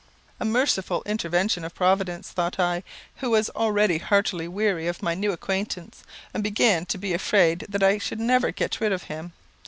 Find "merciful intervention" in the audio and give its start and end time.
0.45-1.63